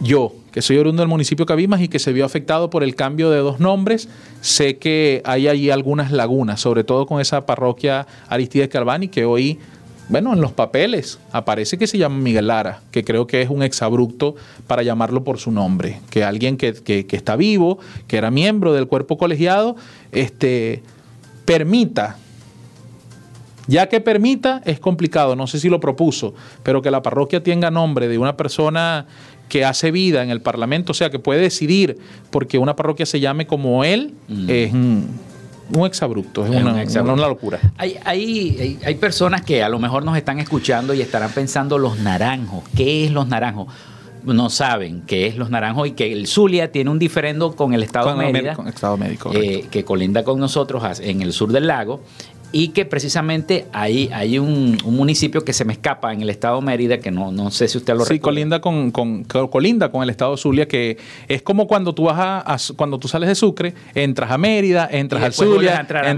[0.00, 3.30] yo que soy oriundo del municipio Cabimas y que se vio afectado por el cambio
[3.30, 4.08] de dos nombres,
[4.40, 9.58] sé que hay allí algunas lagunas, sobre todo con esa parroquia Aristides Carvani que hoy
[10.08, 13.62] bueno, en los papeles aparece que se llama Miguel Lara, que creo que es un
[13.62, 18.86] exabrupto para llamarlo por su nombre, que alguien que, está vivo, que era miembro del
[18.86, 19.76] cuerpo colegiado,
[20.12, 20.82] este,
[21.44, 22.16] permita,
[23.66, 27.70] ya que permita, es complicado, no sé si lo propuso, pero que la parroquia tenga
[27.70, 29.06] nombre de una persona
[29.50, 31.98] que hace vida en el Parlamento, o sea, que puede decidir
[32.30, 34.50] porque una parroquia se llame como él, mm.
[34.50, 34.72] es
[35.70, 37.58] un exabrupto, es, una, locura.
[37.76, 41.98] Hay, hay, hay, personas que a lo mejor nos están escuchando y estarán pensando los
[41.98, 42.64] naranjos.
[42.76, 43.68] ¿Qué es los naranjos?
[44.24, 47.82] No saben qué es los naranjos y que el Zulia tiene un diferendo con el
[47.82, 52.00] Estado de Mérida, Estado Médico, eh, que colinda con nosotros en el sur del lago
[52.50, 56.98] y que precisamente hay, hay un, municipio que se me escapa en el estado Mérida,
[56.98, 60.36] que no, no sé si usted lo sí, colinda con, con, colinda con el estado
[60.36, 60.96] Zulia, que
[61.28, 65.22] es como cuando tú vas a, cuando tú sales de Sucre, entras a Mérida, entras
[65.22, 66.10] al Zulia, entras, a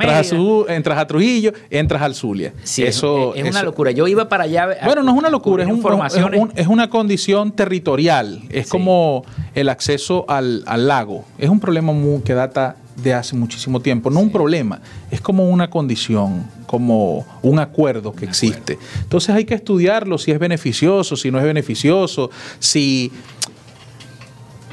[0.75, 2.53] entras a Trujillo, entras al Zulia.
[2.63, 3.91] Sí, eso, es, una locura.
[3.91, 4.69] Yo iba para allá.
[4.85, 8.43] bueno, no es una locura, es, un, es, una condición territorial.
[8.51, 11.25] Es como el acceso al, al lago.
[11.39, 14.11] Es un problema muy, que data de hace muchísimo tiempo.
[14.11, 18.79] No un problema, es como una condición, como un acuerdo que existe.
[19.01, 23.13] Entonces hay que estudiarlo si es beneficioso, si no es beneficioso, si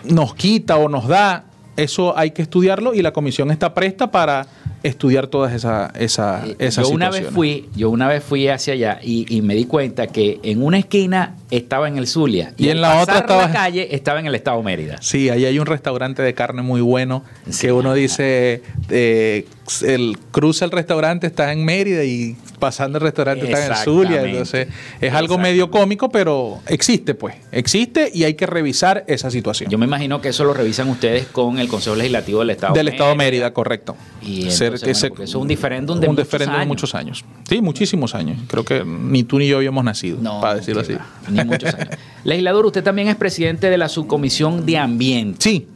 [0.04, 1.46] nos quita o nos da.
[1.76, 4.48] Eso hay que estudiarlo y la comisión está presta para
[4.84, 9.00] estudiar todas esas esa, esa yo una vez fui Yo una vez fui hacia allá
[9.02, 13.02] y, me di cuenta que en una esquina estaba en el Zulia y, en la
[13.02, 14.98] otra estaba en la calle estaba en el estado Mérida.
[15.02, 17.24] Sí, ahí hay un restaurante de carne muy bueno
[17.60, 19.46] que uno dice eh,
[19.86, 24.68] el cruza el restaurante está en Mérida y pasando el restaurante está en Zulia, entonces
[25.00, 29.70] es algo medio cómico, pero existe pues, existe y hay que revisar esa situación.
[29.70, 32.88] Yo me imagino que eso lo revisan ustedes con el Consejo Legislativo del Estado del
[32.88, 33.96] Estado Mérida, correcto.
[34.22, 36.60] Y eso es un diferéndum de, un muchos, años.
[36.60, 37.26] de muchos años.
[37.48, 38.40] Sí, muchísimos años.
[38.48, 40.94] Creo que ni tú ni yo habíamos nacido, para decirlo así.
[41.38, 41.90] Ni muchos años.
[42.24, 45.38] Legislador, usted también es presidente de la subcomisión de ambiente.
[45.40, 45.68] Sí.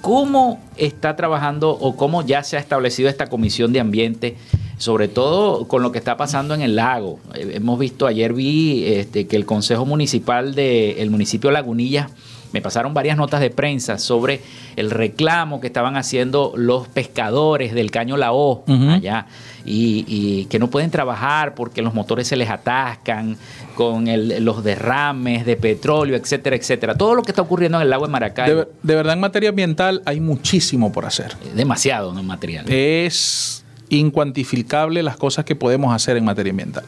[0.00, 4.36] ¿Cómo está trabajando o cómo ya se ha establecido esta comisión de ambiente?
[4.80, 7.20] sobre todo con lo que está pasando en el lago.
[7.34, 12.08] Eh, hemos visto, ayer vi este, que el Consejo Municipal del municipio Lagunilla
[12.52, 14.40] me pasaron varias notas de prensa sobre
[14.76, 19.26] el reclamo que estaban haciendo los pescadores del caño Lao allá
[19.64, 23.36] y, que no pueden trabajar porque los motores se les atascan
[23.74, 24.06] con
[24.44, 26.94] los derrames de petróleo, etcétera, etcétera.
[26.96, 28.52] Todo lo que está ocurriendo en el lago de Maracay.
[28.82, 31.36] De, verdad, en materia ambiental hay muchísimo por hacer.
[31.54, 32.64] Demasiado en material.
[32.68, 36.84] Es incuantificable las cosas que podemos hacer en materia ambiental.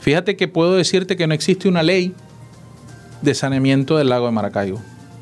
[0.00, 2.14] Fíjate que puedo decirte que no existe una ley
[3.22, 4.80] de saneamiento del lago de Maracaibo,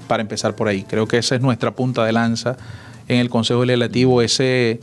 [0.09, 0.83] para empezar por ahí.
[0.83, 2.57] Creo que esa es nuestra punta de lanza
[3.09, 4.23] en el Consejo Legislativo.
[4.23, 4.81] Ese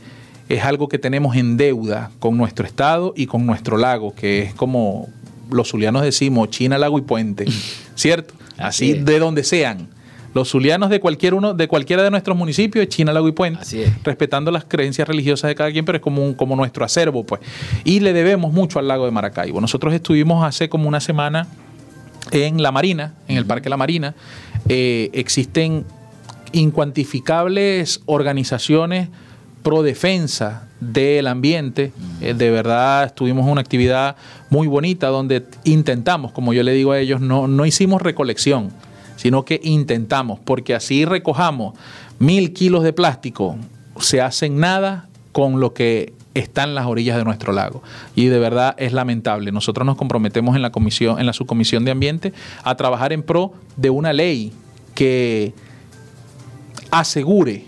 [0.48, 4.54] es algo que tenemos en deuda con nuestro Estado y con nuestro lago, que es
[4.54, 5.08] como
[5.50, 7.46] los zulianos decimos, China, lago y puente,
[7.94, 8.34] ¿cierto?
[8.58, 9.88] Así, de donde sean.
[10.34, 13.64] Los zulianos de cualquier uno, de cualquiera de nuestros municipios, China, Lago y Puente,
[14.02, 17.40] respetando las creencias religiosas de cada quien, pero es como, un, como nuestro acervo, pues.
[17.84, 19.60] Y le debemos mucho al lago de Maracaibo.
[19.60, 21.46] Nosotros estuvimos hace como una semana
[22.34, 24.14] en la Marina, en el Parque La Marina,
[24.68, 25.84] eh, existen
[26.52, 29.08] incuantificables organizaciones
[29.62, 31.92] pro defensa del ambiente.
[32.20, 34.16] Eh, de verdad, estuvimos en una actividad
[34.50, 38.70] muy bonita donde intentamos, como yo le digo a ellos, no, no hicimos recolección,
[39.16, 41.74] sino que intentamos, porque así recojamos
[42.18, 43.56] mil kilos de plástico,
[43.98, 47.82] se hacen nada con lo que está en las orillas de nuestro lago.
[48.14, 49.52] Y de verdad es lamentable.
[49.52, 53.52] Nosotros nos comprometemos en la comisión, en la subcomisión de ambiente, a trabajar en pro
[53.76, 54.52] de una ley
[54.94, 55.54] que
[56.90, 57.64] asegure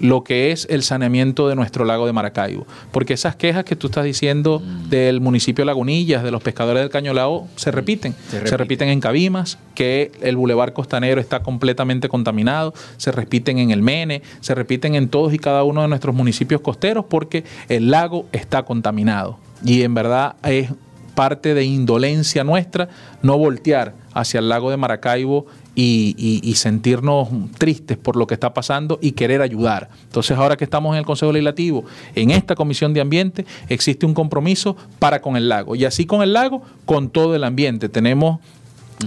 [0.00, 2.66] lo que es el saneamiento de nuestro lago de Maracaibo.
[2.92, 4.88] Porque esas quejas que tú estás diciendo Mm.
[4.88, 8.14] del municipio de Lagunillas, de los pescadores del Cañolao, se repiten.
[8.30, 13.82] Se repiten en Cabimas, que el bulevar costanero está completamente contaminado, se repiten en el
[13.82, 18.26] Mene, se repiten en todos y cada uno de nuestros municipios costeros porque el lago
[18.32, 19.38] está contaminado.
[19.64, 20.70] Y en verdad es
[21.14, 22.88] parte de indolencia nuestra
[23.22, 25.46] no voltear hacia el lago de Maracaibo
[25.80, 29.88] y, y- y sentirnos tristes por lo que está pasando y querer ayudar.
[30.06, 31.84] Entonces ahora que estamos en el Consejo Legislativo,
[32.16, 35.76] en esta Comisión de Ambiente, existe un compromiso para con el lago.
[35.76, 37.88] Y así con el lago, con todo el ambiente.
[37.88, 38.40] Tenemos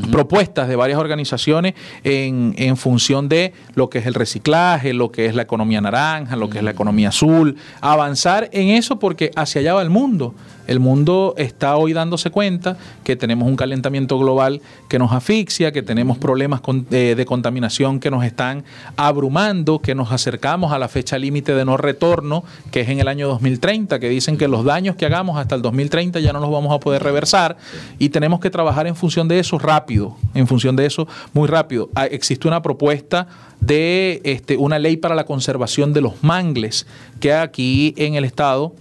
[0.10, 1.74] propuestas de varias organizaciones
[2.06, 6.38] en, en función de lo que es el reciclaje, lo que es la economía naranja,
[6.38, 10.34] lo que es la economía azul, avanzar en eso porque hacia allá va el mundo.
[10.68, 15.82] El mundo está hoy dándose cuenta que tenemos un calentamiento global que nos asfixia, que
[15.82, 18.64] tenemos problemas con- de, de contaminación que nos están
[18.96, 23.08] abrumando, que nos acercamos a la fecha límite de no retorno, que es en el
[23.08, 26.52] año 2030, que dicen que los daños que hagamos hasta el 2030 ya no los
[26.52, 27.58] vamos a poder reversar
[28.00, 31.90] y tenemos que trabajar en función de eso rápido, en función de eso muy rápido.
[31.96, 33.28] Ah, Existe una propuesta
[33.60, 36.86] de este, una ley para la conservación de los mangles
[37.20, 38.74] que aquí en el estado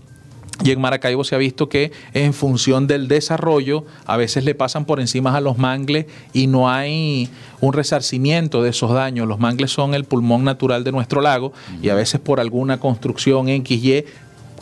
[0.62, 4.84] y en Maracaibo se ha visto que en función del desarrollo a veces le pasan
[4.84, 7.28] por encima a los mangles y no hay
[7.60, 9.26] un resarcimiento de esos daños.
[9.26, 11.52] Los mangles son el pulmón natural de nuestro lago
[11.82, 14.04] y a veces por alguna construcción XY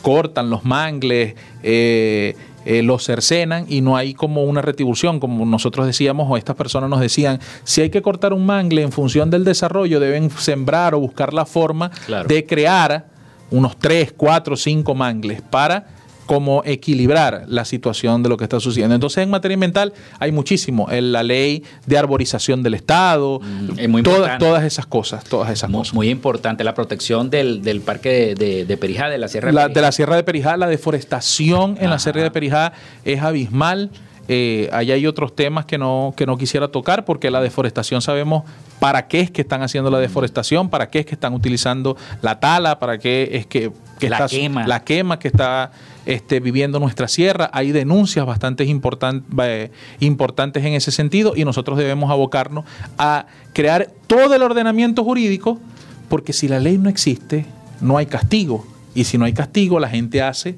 [0.01, 2.35] cortan los mangles, eh,
[2.65, 6.89] eh, los cercenan y no hay como una retribución, como nosotros decíamos o estas personas
[6.89, 10.99] nos decían, si hay que cortar un mangle en función del desarrollo, deben sembrar o
[10.99, 12.27] buscar la forma Claro.
[12.27, 13.07] de crear
[13.51, 15.87] unos 3, 4, 5 mangles para
[16.25, 18.93] como equilibrar la situación de lo que está sucediendo.
[18.93, 20.87] Entonces, en materia ambiental hay muchísimo.
[20.91, 25.49] En la ley de arborización del Estado, Mm, es muy todas, todas esas cosas, todas
[25.49, 25.95] esas cosas.
[25.95, 29.63] Muy importante, la protección del, del parque de, de, de Perijá, de la Sierra La-
[29.63, 29.81] de Perijá.
[29.81, 31.97] la Sierra de Perijá, la deforestación en la.
[31.97, 32.73] Sierra de Perijá
[33.05, 33.89] es abismal.
[34.31, 38.43] Eh, allá hay otros temas que no, que no quisiera tocar porque la deforestación sabemos
[38.79, 42.39] para qué es que están haciendo la deforestación, para qué es que están utilizando la
[42.39, 44.67] tala, para qué es que, que La está- quema.
[44.67, 45.71] la quema que está
[46.05, 47.49] este, viviendo nuestra sierra.
[47.53, 52.65] Hay denuncias bastante importan- eh, importantes en ese sentido y nosotros debemos abocarnos
[52.99, 55.59] a crear todo el ordenamiento jurídico
[56.07, 57.45] porque si la ley no existe,
[57.81, 58.65] no hay castigo.
[58.93, 60.55] Y si no hay castigo, la gente hace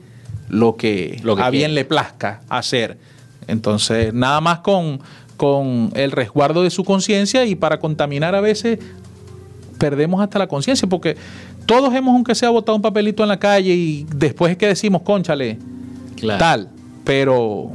[0.49, 1.73] lo que, Lo que a bien quiere.
[1.75, 2.97] le plazca hacer.
[3.47, 4.99] Entonces, nada más con,
[5.37, 8.79] con el resguardo de su conciencia y para contaminar a veces
[9.77, 11.17] perdemos hasta la conciencia, porque
[11.65, 15.01] todos hemos, aunque sea, botado un papelito en la calle y después es que decimos,
[15.01, 15.57] conchale,
[16.19, 16.39] Claro.
[16.39, 16.69] tal,
[17.03, 17.71] pero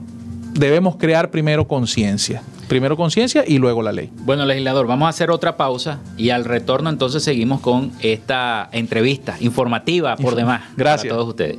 [0.54, 2.42] debemos crear primero conciencia.
[2.68, 4.10] Primero conciencia y luego la ley.
[4.24, 9.36] Bueno, legislador, vamos a hacer otra pausa y al retorno entonces seguimos con esta entrevista
[9.40, 10.62] informativa por demás.
[10.76, 11.12] Gracias.
[11.12, 11.58] Para todos ustedes.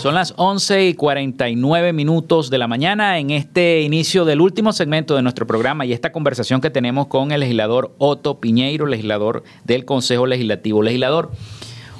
[0.00, 5.14] Son las 11 y 49 minutos de la mañana en este inicio del último segmento
[5.14, 9.84] de nuestro programa y esta conversación que tenemos con el legislador Otto Piñeiro, legislador del
[9.84, 10.82] Consejo Legislativo.
[10.82, 11.30] Legislador,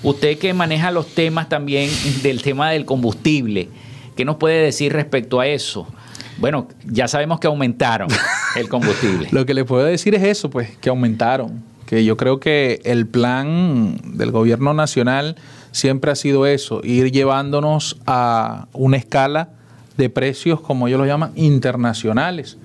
[0.03, 1.90] usted que maneja los temas también
[2.22, 3.68] del tema del combustible,
[4.16, 5.86] ¿qué nos puede decir respecto a eso?
[6.38, 8.09] Bueno, ya sabemos que aumentaron
[8.57, 9.28] el combustible.
[9.30, 11.62] Lo que le puedo decir es eso, pues, que aumentaron.
[11.84, 15.36] Que yo creo que el plan del gobierno nacional
[15.72, 19.50] siempre ha sido eso, ir llevándonos a una escala
[19.96, 22.56] de precios, como ellos lo llaman, internacionales.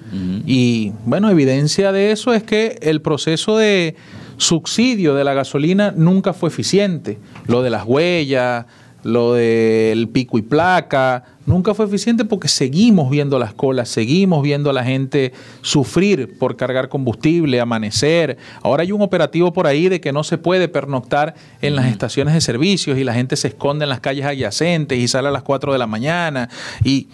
[0.45, 3.95] Y bueno, evidencia de eso es que el proceso de
[4.37, 7.17] subsidio de la gasolina nunca fue eficiente.
[7.47, 8.65] Lo de las huellas,
[9.03, 14.69] lo del pico y placa, nunca fue eficiente porque seguimos viendo las colas, seguimos viendo
[14.69, 18.37] a la gente sufrir por cargar combustible, amanecer.
[18.61, 22.33] Ahora hay un operativo por ahí de que no se puede pernoctar en las estaciones
[22.33, 25.43] de servicios y la gente se esconde en las calles adyacentes y sale a las
[25.43, 26.49] 4 de la mañana.
[26.83, 27.07] Y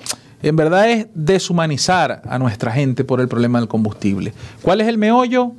[0.43, 4.33] en verdad es deshumanizar a nuestra gente por el problema del combustible.
[4.61, 5.51] ¿Cuál es el meollo?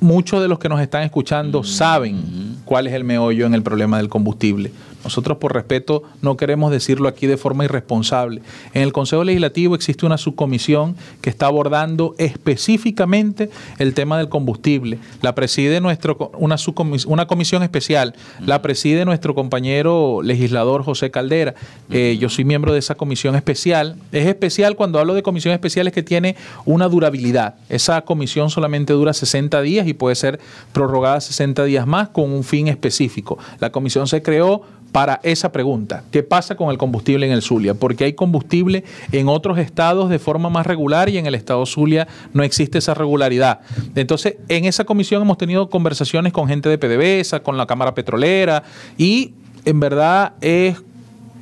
[0.00, 3.96] Muchos de los que nos están escuchando saben cuál es el meollo en el problema
[3.96, 4.70] del combustible.
[5.08, 8.42] Nosotros por respeto no queremos decirlo aquí de forma irresponsable.
[8.74, 13.48] En el Consejo Legislativo existe una subcomisión que está abordando específicamente
[13.78, 14.98] el tema del combustible.
[15.22, 18.14] La preside nuestro una comisión especial.
[18.44, 21.54] La preside nuestro compañero legislador José Caldera.
[21.88, 23.96] Eh, yo soy miembro de esa comisión especial.
[24.12, 26.36] Es especial cuando hablo de comisión especial es que tiene
[26.66, 27.54] una durabilidad.
[27.70, 30.38] Esa comisión solamente dura 60 días y puede ser
[30.74, 33.38] prorrogada 60 días más con un fin específico.
[33.58, 34.62] La comisión se creó
[34.92, 36.04] para esa pregunta.
[36.10, 37.74] ¿Qué pasa con el combustible en el Zulia?
[37.74, 42.08] Porque hay combustible en otros estados de forma más regular y en el estado Zulia
[42.32, 43.60] no existe esa regularidad.
[43.94, 48.62] Entonces, en esa comisión hemos tenido conversaciones con gente de PDVSA, con la Cámara Petrolera
[48.96, 49.34] y
[49.64, 50.76] en verdad es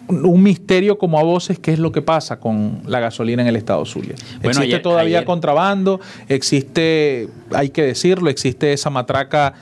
[0.08, 3.56] un misterio como a voces qué es lo que pasa con la gasolina en el
[3.56, 4.14] estado Zulia.
[4.42, 9.54] existe todavía contrabando, existe, hay que decirlo, existe esa matraca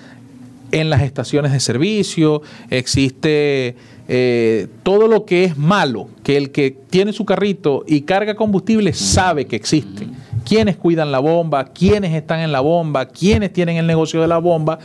[0.75, 3.77] en las estaciones de servicio, existe
[4.09, 8.93] eh, todo lo que es malo, que el que tiene su carrito y carga combustible
[8.93, 10.09] sabe que existe.
[10.45, 14.39] Quiénes cuidan la bomba, quiénes están en la bomba, quiénes tienen el negocio de la
[14.39, 14.81] bomba.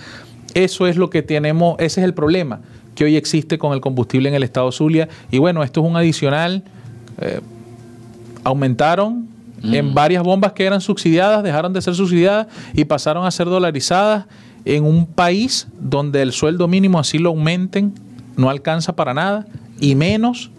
[0.53, 2.61] Eso es lo que tenemos, ese es el problema
[2.93, 5.09] que hoy existe con el combustible en el estado Zulia.
[5.31, 6.63] Y bueno, esto es un adicional.
[7.19, 7.39] Eh,
[8.43, 9.27] aumentaron
[9.63, 14.25] en varias bombas que eran subsidiadas, dejaron de ser subsidiadas y pasaron a ser dolarizadas
[14.65, 17.93] en un país donde el sueldo mínimo así lo aumenten
[18.35, 19.45] no alcanza para nada
[19.79, 20.49] y menos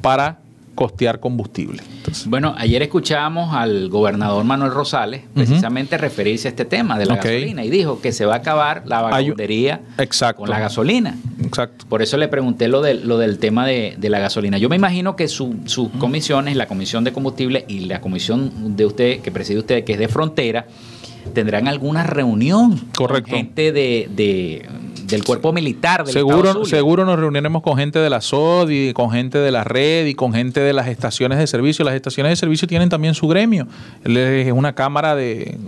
[0.00, 0.38] para
[0.78, 1.82] costear combustible.
[2.26, 7.64] bueno, ayer escuchábamos al gobernador Manuel Rosales precisamente referirse a este tema de la gasolina
[7.64, 9.80] y dijo que se va a acabar la vagabundería
[10.36, 11.16] con la gasolina.
[11.42, 11.84] Exacto.
[11.88, 14.56] Por eso le pregunté lo, de, lo del tema de, la gasolina.
[14.58, 15.56] Yo me imagino que sus
[15.98, 19.98] comisiones, la comisión de combustible y la comisión de usted, que preside usted, que es
[19.98, 20.66] de frontera,
[21.28, 23.30] tendrán alguna reunión Correcto.
[23.30, 24.68] con gente de,
[25.08, 29.38] del cuerpo militar del seguro seguro nos reuniremos con gente de la SODI con gente
[29.38, 31.84] de la red y con gente de las estaciones de servicio.
[31.84, 33.66] Las estaciones de servicio tienen también su gremio.
[34.04, 35.58] Es una cámara de,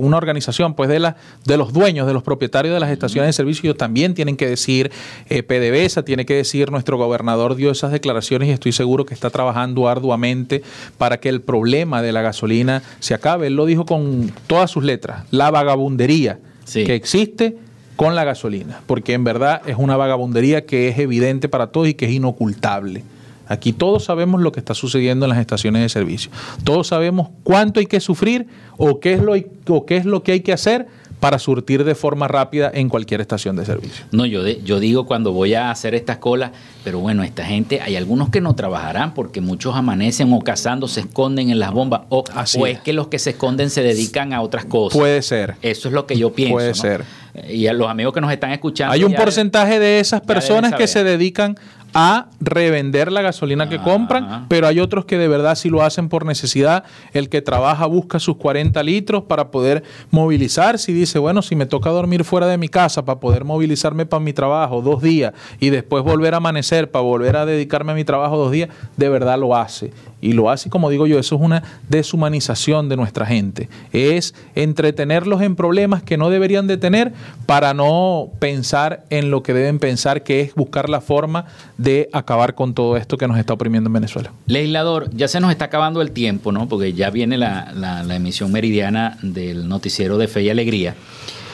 [0.00, 3.32] una organización pues de la, de los dueños de los propietarios de las estaciones de
[3.32, 3.74] servicio.
[3.76, 4.90] También tienen que decir
[5.28, 9.30] eh, PDVSA tiene que decir nuestro gobernador dio esas declaraciones y estoy seguro que está
[9.30, 10.62] trabajando arduamente
[10.96, 13.48] para que el problema de la gasolina se acabe.
[13.48, 15.24] Él lo dijo con todas sus letras.
[15.30, 16.38] La vagabundería
[16.72, 17.56] que existe
[17.98, 21.94] con la gasolina, porque en verdad es una vagabundería que es evidente para todos y
[21.94, 23.02] que es inocultable.
[23.48, 26.30] Aquí todos sabemos lo que está sucediendo en las estaciones de servicio.
[26.62, 28.46] Todos sabemos cuánto hay que sufrir
[28.76, 29.34] o qué es lo,
[29.66, 30.86] o qué es lo que hay que hacer
[31.18, 34.04] para surtir de forma rápida en cualquier estación de servicio.
[34.12, 36.52] No, yo, yo digo cuando voy a hacer estas colas,
[36.84, 41.00] pero bueno, esta gente, hay algunos que no trabajarán porque muchos amanecen o cazando, se
[41.00, 42.24] esconden en las bombas, o,
[42.64, 42.78] es.
[42.78, 44.96] que los que se esconden se dedican a otras cosas.
[44.96, 45.56] Puede ser.
[45.62, 46.54] Eso es lo que yo pienso.
[46.54, 47.04] Puede ser.
[47.48, 48.92] Y a los amigos que nos están escuchando.
[48.92, 51.56] Hay un porcentaje de esas personas que se dedican
[51.94, 56.08] a revender la gasolina que compran, pero hay otros que de verdad sí lo hacen
[56.08, 56.84] por necesidad.
[57.12, 61.66] El que trabaja busca sus 40 litros para poder movilizarse y dice, bueno, si me
[61.66, 65.70] toca dormir fuera de mi casa para poder movilizarme para mi trabajo dos días y
[65.70, 69.38] después volver a amanecer para volver a dedicarme a mi trabajo dos días, de verdad
[69.38, 69.92] lo hace.
[70.20, 73.68] Y lo hace, como digo yo, eso es una deshumanización de nuestra gente.
[73.92, 77.12] Es entretenerlos en problemas que no deberían de tener
[77.46, 81.46] para no pensar en lo que deben pensar, que es buscar la forma
[81.78, 84.32] de acabar con todo esto que nos está oprimiendo en Venezuela.
[84.46, 86.68] Legislador, ya se nos está acabando el tiempo, ¿no?
[86.68, 90.94] Porque ya viene la, emisión meridiana del noticiero de Fe y Alegría.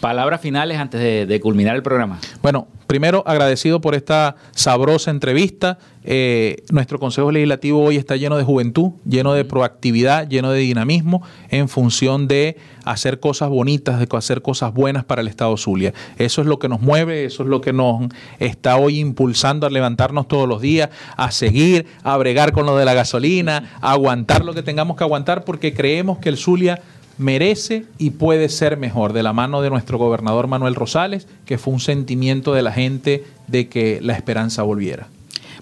[0.00, 2.18] Palabras finales antes de, culminar el programa.
[2.40, 5.76] Bueno, primero agradecido por esta sabrosa entrevista.
[6.04, 11.22] Eh, nuestro Consejo Legislativo hoy está lleno de juventud, lleno de proactividad, lleno de dinamismo
[11.50, 15.92] en función de hacer cosas bonitas, de hacer cosas buenas para el Estado Zulia.
[16.16, 19.70] Eso es lo que nos mueve, eso es lo que nos está hoy impulsando a
[19.70, 20.88] levantarnos todos los días,
[21.18, 25.04] a seguir, a bregar con lo de la gasolina, a aguantar lo que tengamos que
[25.04, 26.80] aguantar porque creemos que el Zulia
[27.20, 31.74] merece y puede ser mejor de la mano de nuestro gobernador Manuel Rosales, que fue
[31.74, 35.08] un sentimiento de la gente de que la esperanza volviera.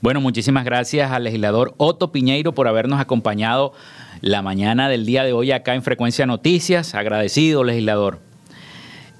[0.00, 3.72] Bueno, muchísimas gracias al legislador Otto Piñeiro por habernos acompañado
[4.20, 6.94] la mañana del día de hoy acá en Frecuencia Noticias.
[6.94, 8.20] Agradecido, legislador.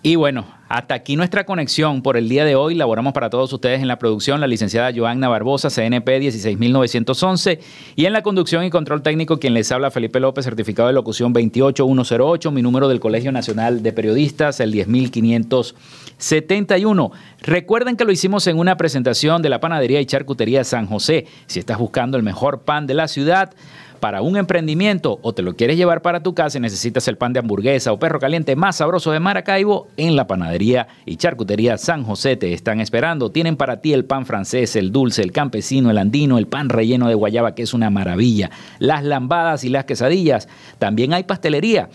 [0.02, 2.74] Y bueno, hasta aquí nuestra conexión por el día de hoy.
[2.74, 7.58] Laboramos para todos ustedes en la producción la licenciada Joanna Barbosa, CNP 16911,
[7.96, 11.32] y en la conducción y control técnico quien les habla Felipe López, certificado de locución
[11.32, 17.12] 28108, mi número del Colegio Nacional de Periodistas, el 10571.
[17.40, 21.26] Recuerden que lo hicimos en una presentación de la panadería y charcutería San José.
[21.46, 23.54] Si estás buscando el mejor pan de la ciudad,
[23.98, 27.32] para un emprendimiento o te lo quieres llevar para tu casa y necesitas el pan
[27.32, 32.04] de hamburguesa o perro caliente más sabroso de Maracaibo, en la panadería y charcutería San
[32.04, 33.30] José te están esperando.
[33.30, 37.08] Tienen para ti el pan francés, el dulce, el campesino, el andino, el pan relleno
[37.08, 40.48] de guayaba que es una maravilla, las lambadas y las quesadillas.
[40.78, 41.88] También hay pastelería.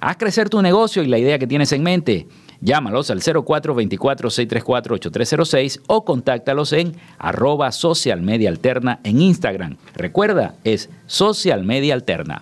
[0.00, 2.26] haz crecer tu negocio y la idea que tienes en mente.
[2.62, 9.76] Llámalos al 0424-634-8306 o contáctalos en arroba social media alterna en Instagram.
[9.94, 12.40] Recuerda, es social media alterna.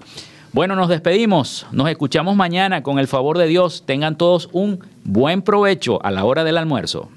[0.52, 1.66] Bueno, nos despedimos.
[1.72, 3.82] Nos escuchamos mañana con el favor de Dios.
[3.86, 7.10] Tengan todos un buen provecho a la hora del almuerzo.